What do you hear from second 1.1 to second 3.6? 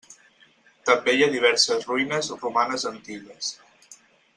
hi ha diverses ruïnes romanes antigues.